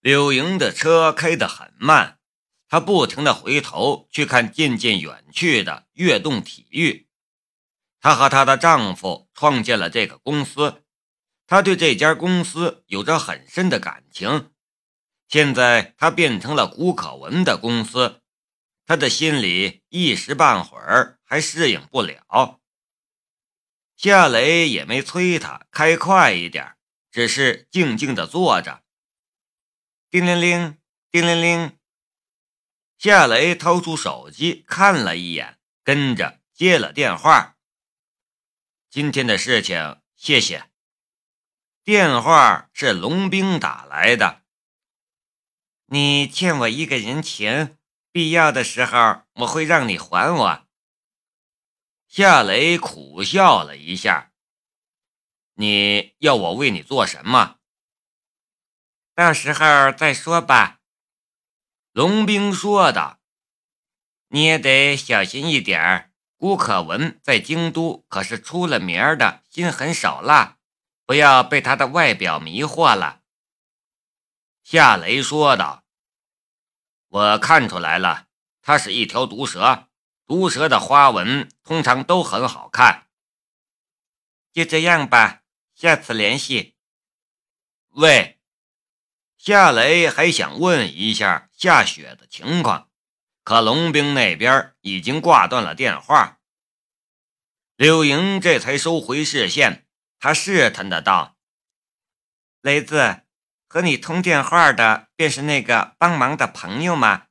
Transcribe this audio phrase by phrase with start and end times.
[0.00, 2.18] 柳莹的车开得很慢，
[2.68, 7.06] 她不停地回头去看渐渐远去的悦动体育。
[8.00, 10.84] 她和她的丈夫创建了这个公司，
[11.46, 14.50] 她对这家公司有着很深的感情。
[15.28, 18.22] 现在她变成了古可文的公司，
[18.86, 22.58] 她的心里一时半会儿还适应不了。
[23.96, 26.74] 夏雷也没催她开快一点，
[27.12, 28.82] 只是静静地坐着。
[30.12, 30.76] 叮铃铃，
[31.12, 31.78] 叮铃铃。
[32.98, 37.56] 夏雷掏出手机看了一眼，跟着接了电话。
[38.90, 40.68] 今天的事情，谢谢。
[41.84, 44.42] 电话是龙兵打来的。
[45.86, 47.78] 你欠我一个人情，
[48.10, 50.66] 必要的时候我会让你还我。
[52.08, 54.32] 夏雷苦笑了一下。
[55.54, 57.59] 你要我为你做什么？
[59.20, 60.80] 到时候再说吧，
[61.92, 63.18] 龙兵说的。
[64.28, 66.10] 你也得小心一点儿。
[66.38, 70.56] 顾可文在京都可是出了名的心狠手辣，
[71.04, 73.20] 不要被他的外表迷惑了。
[74.62, 75.84] 夏雷说道
[77.08, 78.28] ：“我看出来了，
[78.62, 79.90] 他是一条毒蛇。
[80.24, 83.08] 毒蛇的花纹通常都很好看。
[84.50, 85.42] 就这样吧，
[85.74, 86.78] 下次联系。”
[87.92, 88.39] 喂。
[89.42, 92.90] 夏雷还想问一下夏雪的情况，
[93.42, 96.40] 可龙兵那边已经挂断了电话。
[97.74, 99.86] 柳莹这才收回视线，
[100.18, 101.38] 他试探的道
[102.60, 103.22] ：“雷子，
[103.66, 107.28] 和你通电话的便是那个帮忙的朋友吗？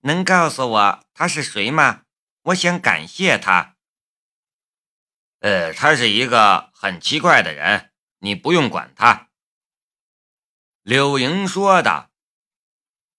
[0.00, 2.02] 能告诉我他是谁吗？
[2.42, 3.76] 我想感谢他。
[5.40, 9.28] ”“呃，他是一个很奇怪的人，你不用管他。”
[10.90, 12.10] 柳莹说道：“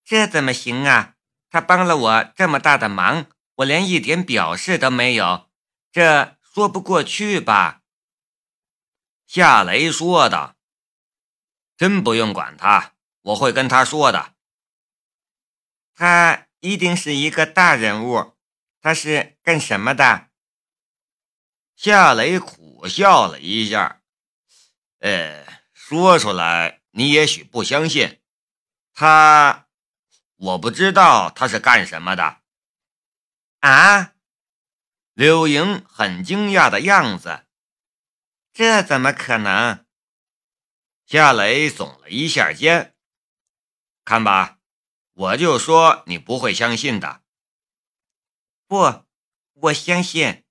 [0.04, 1.14] 这怎么行啊？
[1.48, 5.50] 他帮了我这么大的忙，我连一点表示都没有，
[5.90, 7.80] 这说不过去吧？”
[9.26, 10.54] 夏雷说道
[11.74, 12.92] ：“真不用管他，
[13.22, 14.34] 我会跟他说的。
[15.94, 18.36] 他一定是一个大人物。
[18.82, 20.28] 他是干什么的？”
[21.74, 24.02] 夏雷苦笑了一下
[25.00, 28.20] ：“呃，说出来。”你也许不相信，
[28.92, 29.66] 他，
[30.36, 32.42] 我不知道他是干什么的。
[33.60, 34.12] 啊！
[35.14, 37.46] 柳莹很惊讶的样子，
[38.52, 39.86] 这怎么可能？
[41.06, 42.94] 夏雷耸了一下肩，
[44.04, 44.58] 看吧，
[45.12, 47.22] 我就说你不会相信的。
[48.66, 49.04] 不，
[49.52, 50.44] 我相信。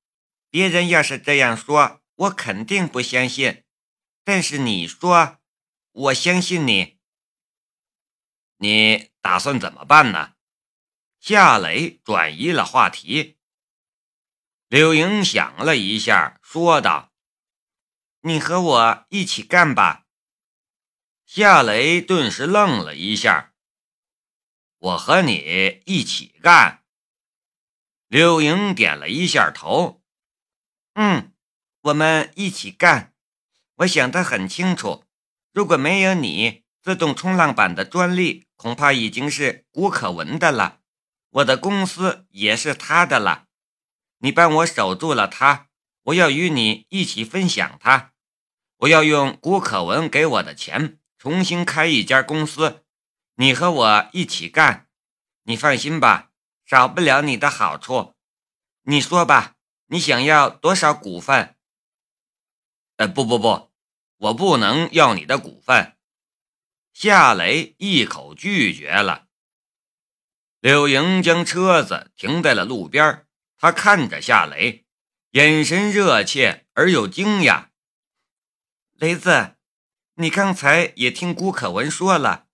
[0.49, 3.63] 别人要是这样说，我肯定不相信。
[4.23, 5.40] 但是你说。
[5.91, 6.99] 我相信你。
[8.57, 10.35] 你打算怎么办呢？
[11.19, 13.37] 夏雷转移了话题。
[14.67, 17.11] 柳莹想了一下，说道
[18.21, 20.07] ：“你和我一起干吧。”
[21.27, 23.53] 夏雷顿时愣了一下。
[24.79, 26.85] “我和你一起干。”
[28.07, 30.01] 柳莹点了一下头。
[30.95, 31.33] “嗯，
[31.81, 33.13] 我们一起干。
[33.75, 35.05] 我想得很清楚。”
[35.53, 40.79] 如果没有你，自动冲浪板的专利恐怕已经是古可文的了，
[41.29, 43.47] 我的公司也是他的了。
[44.19, 45.67] 你帮我守住了他，
[46.03, 48.13] 我要与你一起分享它。
[48.77, 52.83] 我要用古可文给我的钱重新开一家公司，
[53.35, 54.87] 你和我一起干。
[55.43, 56.31] 你放心吧，
[56.65, 58.13] 少不了你的好处。
[58.83, 59.55] 你说吧，
[59.87, 61.55] 你想要多少股份？
[62.97, 63.70] 呃，不不不。
[64.21, 65.97] 我不能要你的股份，
[66.93, 69.25] 夏雷一口拒绝了。
[70.59, 73.25] 柳莹将车子停在了路边，
[73.57, 74.85] 他看着夏雷，
[75.31, 77.69] 眼神热切而又惊讶。
[78.91, 79.55] 雷子，
[80.17, 82.45] 你刚才也听顾可文说了，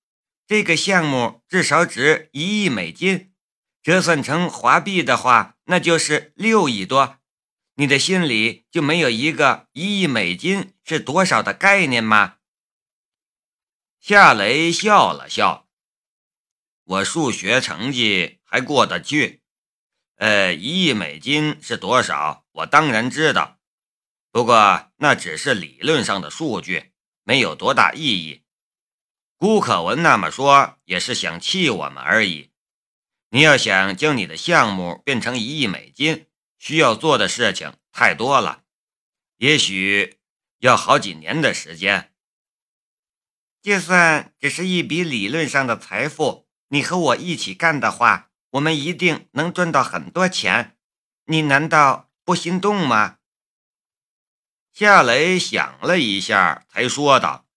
[0.47, 3.33] 这个项目至少值一亿美金，
[3.83, 7.17] 折算成华币的话，那就是六亿多。
[7.79, 12.37] 你的心里就没有一个一亿美金是多少的概念吗？
[13.99, 15.67] 夏雷笑了笑，
[16.83, 19.43] 我数学成绩还过得去。
[20.15, 22.47] 呃，一亿美金是多少？
[22.51, 23.59] 我当然知道，
[24.31, 28.41] 不过那只是理论上的数据，没有多大意义。
[29.37, 32.49] 顾可文那么说也是想气我们而已。
[33.29, 36.25] 你要想将你的项目变成一亿美金。
[36.57, 38.63] 需要做的事情太多了，
[39.37, 40.19] 也许
[40.59, 42.13] 要好几年的时间。
[43.61, 50.77] 就算只是一笔理论上的财富，你和我一起干的话，我们一定能赚到很多钱。
[51.25, 53.17] 你难道不心动吗？
[54.71, 57.47] 夏雷想了一下，才说道：“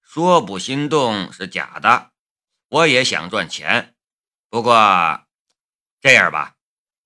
[0.00, 2.12] 说不心动是假的，
[2.68, 3.96] 我也想赚钱。
[4.48, 5.26] 不过，
[6.00, 6.56] 这样吧，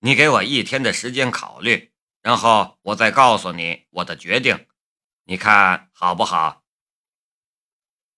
[0.07, 4.65] 你给我一天的时间考虑，然后我再告诉你我的决定，
[5.25, 6.63] 你看好不好？”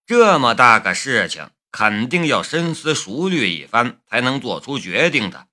[0.05, 5.47] 这么大个事情，肯定要深思熟虑一番才能做出决定的。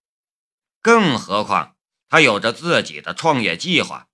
[0.82, 1.74] 更何况，
[2.06, 4.08] 他有着自己的创业计划。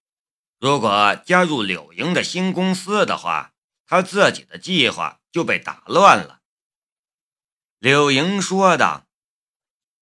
[0.60, 3.52] 如果加入柳莹的新公司的话，
[3.84, 6.38] 他自己的计划就被打乱了。
[7.80, 9.08] 柳莹说道：“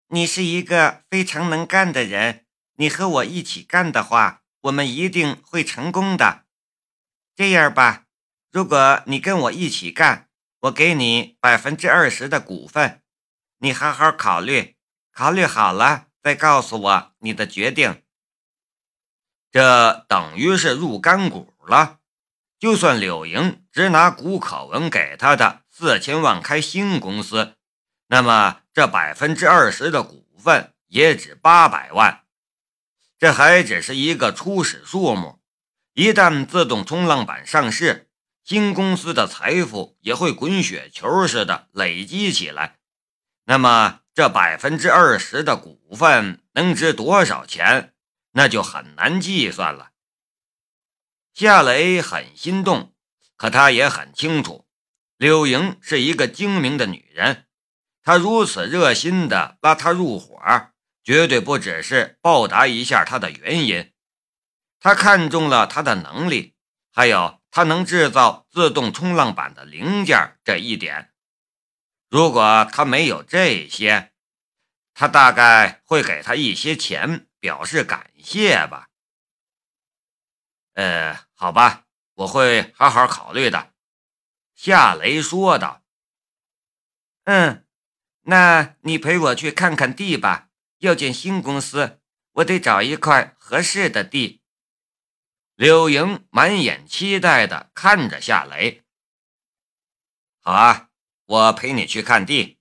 [0.08, 6.44] 你是一个非常能干的人，你和我一起干的话，我们一定会成功的。
[7.34, 8.06] 这样吧，
[8.50, 10.28] 如果你跟我一起干，
[10.60, 13.02] 我给你百分之二十的股份，
[13.58, 14.76] 你好好考虑，
[15.12, 18.02] 考虑好了。”再告诉我你的决定。
[19.50, 22.00] 这等于是入干股了。
[22.58, 27.54] 就算柳莹只拿谷可文给他的四千万开新公司，
[28.08, 32.20] 那么这百分之二十的股份也只八百万。
[33.18, 35.40] 这还只是一个初始数目。
[35.94, 38.08] 一旦自动冲浪板上市，
[38.44, 42.78] 新公司的财富也会滚雪球似的累积起来。
[43.46, 43.98] 那么。
[44.14, 47.94] 这百分之二十的股份能值多少钱？
[48.32, 49.90] 那就很难计算了。
[51.34, 52.92] 夏雷很心动，
[53.36, 54.68] 可他也很清楚，
[55.16, 57.47] 柳莹是一个精明的女人。
[58.08, 60.40] 他如此热心的拉他入伙，
[61.04, 63.92] 绝对不只是报答一下他的原因。
[64.80, 66.54] 他看中了他的能力，
[66.90, 71.12] 还有他能制造自动冲浪板的零件这一点。
[72.08, 74.14] 如果他没有这些，
[74.94, 78.88] 他大概会给他一些钱表示感谢吧。
[80.72, 81.84] 呃，好吧，
[82.14, 83.74] 我会好好考虑的。”
[84.56, 85.82] 夏雷说道。
[87.28, 87.66] “嗯，
[88.28, 90.48] 那你陪我去看看地吧。
[90.78, 92.00] 要建新公司，
[92.32, 94.42] 我得找一块合适的地。”
[95.56, 98.84] 柳莹满眼期待的看着夏雷。
[100.40, 100.84] “好啊。”
[101.28, 102.58] 我陪你去看地，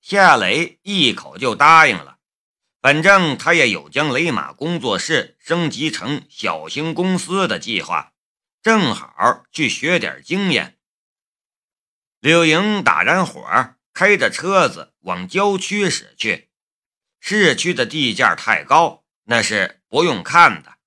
[0.00, 2.18] 夏雷一口就答应了。
[2.80, 8.12] 反正他也有将雷马工作室升级成小型公司的计划，
[8.60, 10.80] 正好去学点经验。
[12.18, 16.48] 柳莹打燃火，开着车子往郊区驶去。
[17.20, 20.78] 市区的地价太高，那是不用看的。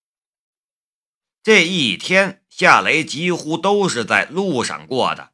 [1.44, 5.34] 这一天，夏雷几乎都是在路上过的。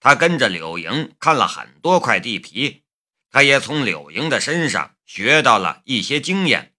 [0.00, 2.82] 他跟着柳莹看了很多块地皮，
[3.30, 6.74] 他也从柳莹的身上学到了一些经验。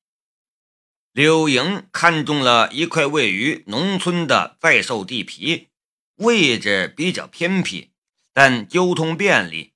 [1.14, 5.70] 柳莹看中了一块位于农村的在售地皮，
[6.16, 7.94] 位置比较偏僻，
[8.34, 9.71] 但交通便利。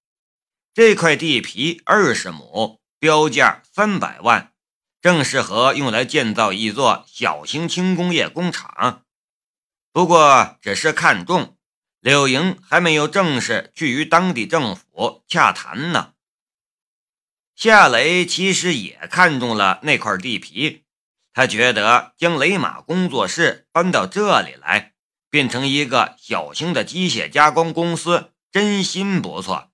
[0.76, 4.52] 这块地皮二十亩，标价三百万，
[5.02, 9.06] 正适合用来建造一座小型轻工业工厂。
[9.94, 11.56] 不过，只是看中。
[12.02, 16.12] 柳莹还没有正式去与当地政府洽谈呢。
[17.56, 20.84] 夏雷其实也看中了那块地皮，
[21.32, 24.92] 他觉得将雷马工作室搬到这里来，
[25.30, 29.72] 变成一个小型的机械加工公司，真心不错。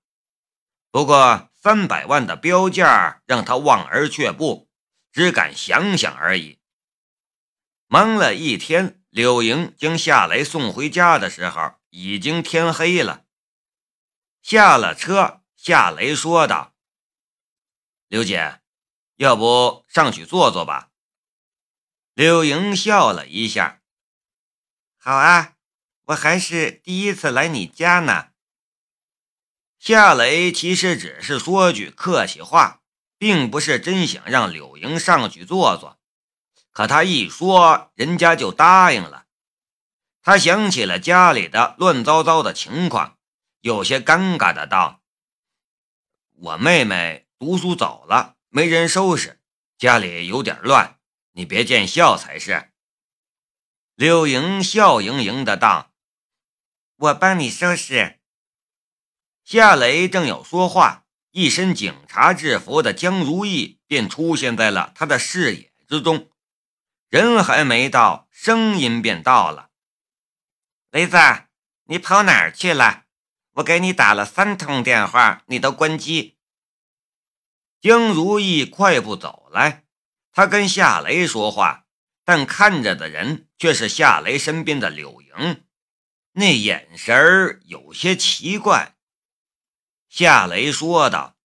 [0.92, 4.70] 不过三百万的标价让他望而却步，
[5.10, 6.60] 只敢想想而已。
[7.88, 11.74] 忙了一天，柳莹将夏雷送回家的时候。
[11.94, 13.26] 已经天黑了，
[14.40, 16.74] 下了车，夏雷说道
[18.08, 18.62] ：“刘姐，
[19.16, 20.88] 要不上去坐坐吧？”
[22.16, 23.82] 柳莹笑了一下
[24.96, 25.56] ：“好啊，
[26.06, 28.31] 我还是第一次来你家呢。”
[29.82, 32.82] 夏雷其实只是说句客气话，
[33.18, 35.98] 并不是真想让柳莹上去坐坐，
[36.70, 39.26] 可他一说，人家就答应了。
[40.22, 43.18] 他想起了家里的乱糟糟的情况，
[43.60, 45.02] 有些尴尬的道
[46.30, 49.40] ：“我妹妹读书走了，没人收拾，
[49.76, 51.00] 家里有点乱，
[51.32, 52.70] 你别见笑才是。”
[53.96, 55.90] 柳莹笑盈盈的道
[56.94, 58.20] ：“我帮你收拾。”
[59.44, 66.30] 夏雷正要说话，一身警察制服的江如意便出现在了他的视野之中，
[67.08, 69.70] 人还没到，声音便到了。
[70.90, 71.16] 雷子，
[71.86, 73.04] 你跑哪儿去了？
[73.54, 76.38] 我给你打了三通电话，你都关机。
[77.80, 79.84] 江如意快步走来，
[80.32, 81.86] 他跟夏雷说话，
[82.24, 85.64] 但看着的人却是夏雷身边的柳莹，
[86.32, 88.94] 那眼神儿有些奇怪。
[90.14, 91.38] 夏雷说道：“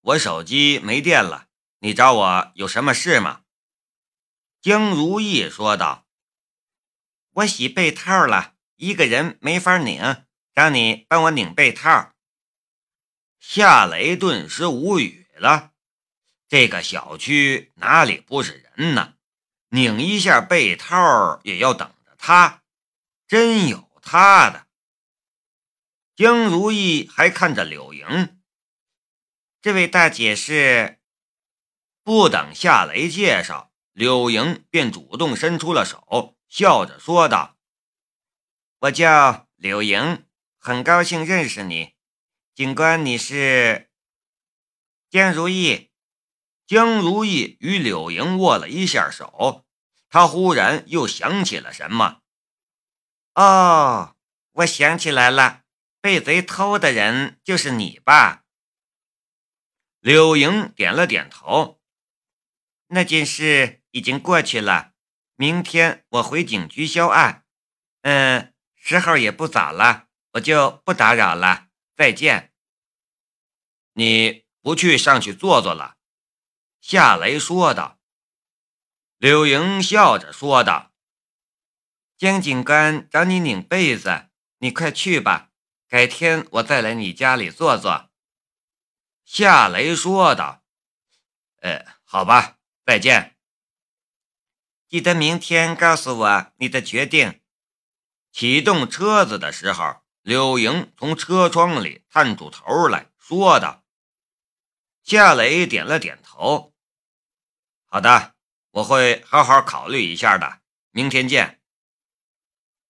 [0.00, 1.48] 我手机没电了，
[1.80, 3.40] 你找我有什么事吗？”
[4.62, 6.06] 江如意说道
[7.34, 10.24] ：“我洗被套了，一个人没法拧。”
[10.54, 12.12] 让你帮我拧被套，
[13.40, 15.72] 夏雷顿时无语了。
[16.46, 19.14] 这个小区哪里不是人呢？
[19.70, 22.62] 拧一下被套也要等着他，
[23.26, 24.67] 真有他的。
[26.18, 28.42] 江如意还看着柳莹，
[29.60, 30.98] 这位大姐是……
[32.02, 37.56] 不等夏雷介绍，柳莹便主动伸出了手，笑着说道
[38.82, 40.26] ：“我叫柳莹。”
[40.58, 41.94] 很高兴认识你，
[42.52, 43.88] 警官，你是
[45.08, 45.92] 江如意。
[46.66, 49.64] 江如意与柳莹握了一下手，
[50.08, 52.22] 他忽然又想起了什么。
[53.34, 54.16] 哦，
[54.50, 55.62] 我想起来了，
[56.00, 58.44] 被贼偷的人就是你吧？
[60.00, 61.80] 柳莹点了点头。
[62.88, 64.94] 那件事已经过去了，
[65.36, 67.44] 明天我回警局销案。
[68.02, 70.06] 嗯，时候也不早了。
[70.32, 72.52] 我就不打扰了，再见。
[73.94, 75.96] 你不去上去坐坐了？
[76.80, 77.98] 夏雷说道。
[79.16, 80.92] 柳莹笑着说道
[82.16, 84.28] ：“江警官找你拧被子，
[84.58, 85.47] 你快去吧。
[85.88, 88.10] 改天我再来你家里坐坐。”
[89.24, 90.62] 夏雷说道
[91.62, 93.36] ：“呃，好吧，再见。
[94.88, 97.40] 记得明天告诉我你的决定。”
[98.30, 100.02] 启动车子的时候。
[100.22, 103.82] 柳莹从车窗里探出头来说道
[105.02, 106.74] ：“夏雷点了点头，
[107.86, 108.34] 好的，
[108.72, 110.60] 我会好好考虑一下的。
[110.90, 111.62] 明天见。”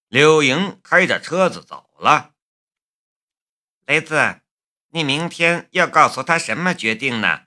[0.09, 2.35] 柳莹开着车子走了。
[3.89, 4.43] 雷子，
[4.89, 7.47] 你明天要告诉他什么决定呢？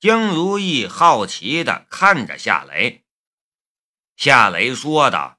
[0.00, 3.04] 江如意好奇地看着夏雷。
[4.16, 5.38] 夏雷说道：“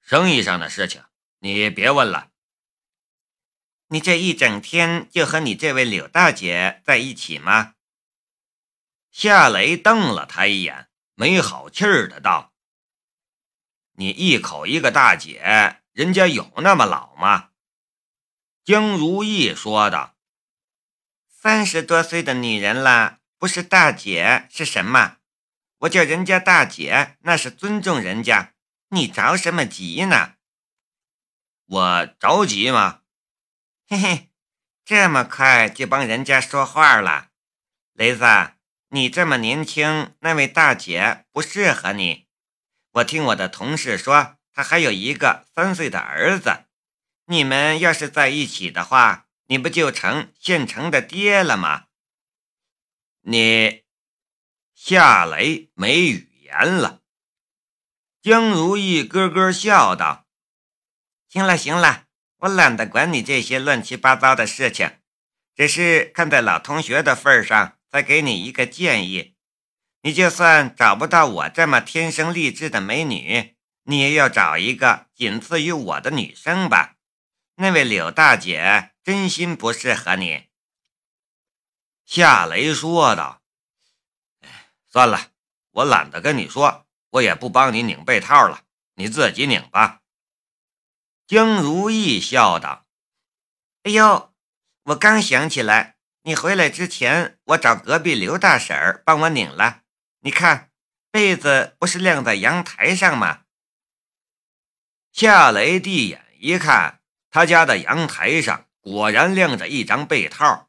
[0.00, 1.02] 生意上的事情。”
[1.42, 2.30] 你别问了。
[3.88, 7.74] 你这一整天就和你这位柳大姐在一起吗？
[9.10, 12.54] 夏雷瞪了他一眼，没好气儿的道
[13.98, 17.48] ：“你一口一个大姐，人家有那么老吗？”
[18.70, 20.14] 江如意说道
[21.28, 25.16] ：“三十多岁的女人了，不是大姐是什么？
[25.78, 28.54] 我叫人家大姐，那是尊重人家。
[28.90, 30.34] 你着什么急呢？”
[31.66, 33.00] 我着急吗？
[33.88, 34.30] 嘿嘿，
[34.84, 37.30] 这么快就帮人家说话了，
[37.94, 38.24] 雷子，
[38.90, 42.28] 你这么年轻，那位大姐不适合你。
[42.92, 46.66] 我听我的同事说，她还有一个三岁的儿子。
[47.30, 51.84] 你们要是在一起的话，你不就成现成的爹了吗？
[53.20, 53.84] 你，
[54.74, 57.02] 夏雷没语言了。
[58.20, 60.26] 江如意咯咯笑道。
[61.28, 62.06] 行了行了，
[62.38, 64.98] 我懒得管你这些乱七八糟的事情，
[65.54, 69.36] 只是看在老同学的份上，再给你一个建议：
[70.02, 76.96] 你就算找不到我这么天生丽质的美女，你也要找一个仅次于我的女生吧。
[77.60, 80.48] 那位柳大姐真心不适合你。”
[82.06, 83.42] 夏雷说道。
[84.88, 85.30] “算了，
[85.72, 88.64] 我懒得跟你说，我也不帮你拧被套了，
[88.94, 90.00] 你自己拧吧。”
[91.28, 92.86] 江如意笑道
[93.84, 94.34] ：“哎呦，
[94.84, 99.82] 我刚想起来，你回来之前，我找隔壁刘大婶儿帮我拧了。
[100.20, 100.72] 你看，
[101.10, 103.44] 被子不是晾在阳台上吗？”
[105.12, 106.99] 夏雷递眼一看，
[107.30, 110.68] 他家的阳台上果然晾着一张被套，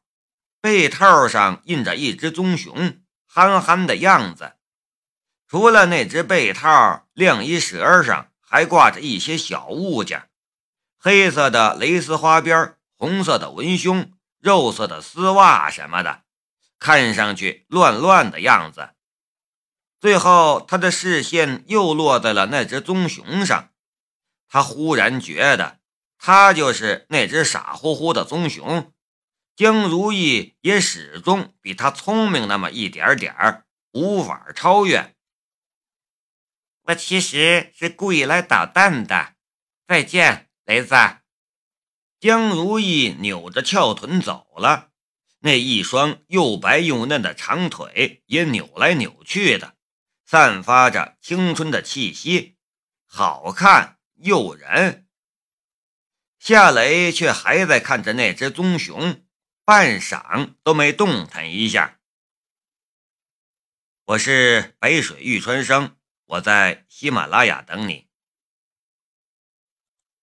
[0.61, 4.53] 被套上印着一只棕熊，憨憨的样子。
[5.47, 10.29] 除了那只被套，晾衣绳上还挂着一些小物件。
[10.97, 16.21] 黑色的蕾丝花边，红色的文胸，肉色的丝袜什么的，
[16.79, 18.91] 看上去乱乱的样子。
[19.99, 23.71] 最后，他的视线又落在了那只棕熊上，
[24.47, 25.79] 他忽然觉得，
[26.23, 28.93] 他就是那只傻乎乎的棕熊。
[29.55, 35.15] 江如意也始终比他聪明那么一点点儿，无法超越。
[36.83, 39.33] 我其实是故意来捣蛋的。
[39.87, 40.95] 再见，雷子。
[42.19, 44.91] 江如意扭着翘臀走了，
[45.39, 49.75] 那一双又白又嫩的长腿也扭来扭去的，
[50.23, 52.57] 散发着青春的气息，
[53.07, 55.07] 好看诱人。
[56.43, 59.23] 夏雷却还在看着那只棕熊，
[59.63, 61.99] 半晌都没动弹一下。
[64.05, 65.95] 我是北水玉川生，
[66.25, 68.07] 我在喜马拉雅等你。